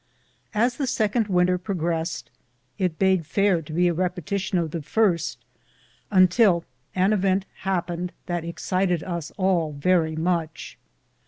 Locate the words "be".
3.71-3.87